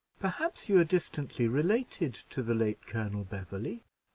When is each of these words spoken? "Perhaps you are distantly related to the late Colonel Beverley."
"Perhaps 0.19 0.67
you 0.67 0.79
are 0.79 0.83
distantly 0.83 1.47
related 1.47 2.15
to 2.15 2.41
the 2.41 2.55
late 2.55 2.87
Colonel 2.87 3.23
Beverley." 3.23 3.83